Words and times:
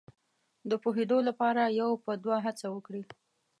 د 0.69 0.71
پوهېدو 0.83 1.17
لپاره 1.27 1.63
یو 1.79 1.91
په 2.05 2.11
دوه 2.23 2.37
هڅه 2.45 2.67
وکړي. 2.75 3.03